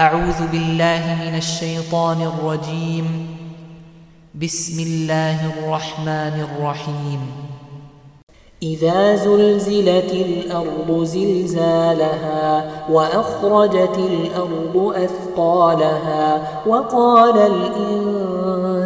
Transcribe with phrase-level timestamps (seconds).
[0.00, 3.36] أعوذ بالله من الشيطان الرجيم.
[4.34, 7.20] بسم الله الرحمن الرحيم.
[8.62, 18.39] إذا زلزلت الأرض زلزالها وأخرجت الأرض أثقالها وقال الإنسان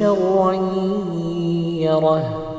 [0.00, 0.54] شرا
[1.84, 2.49] يره.